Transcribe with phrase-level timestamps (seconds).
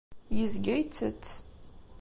[0.37, 1.25] Yezga ittett.